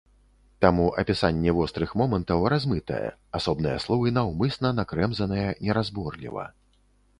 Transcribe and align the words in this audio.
Таму 0.63 0.85
апісанне 1.01 1.51
вострых 1.57 1.91
момантаў 2.01 2.47
размытае, 2.55 3.03
асобныя 3.41 3.77
словы 3.85 4.15
наўмысна 4.19 4.75
накрэмзаныя 4.81 5.47
неразборліва. 5.63 6.51